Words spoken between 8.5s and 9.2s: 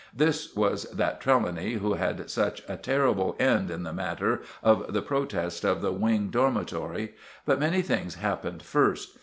first.